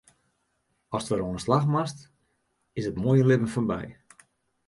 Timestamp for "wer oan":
1.09-1.37